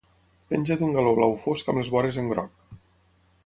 Penja 0.53 0.77
d'un 0.79 0.95
galó 0.95 1.11
blau 1.19 1.37
fosc 1.43 1.71
amb 1.75 1.81
les 1.83 1.95
vores 1.97 2.21
en 2.23 2.33
groc. 2.35 2.77